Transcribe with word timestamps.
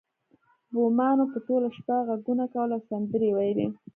بومانو 0.73 1.23
به 1.31 1.37
ټوله 1.47 1.69
شپه 1.77 1.95
غږونه 2.07 2.45
کول 2.53 2.69
او 2.75 2.81
سندرې 2.89 3.29
ویلې 3.33 3.67